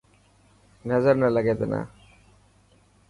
[0.89, 1.79] نظر نه لگي تنا.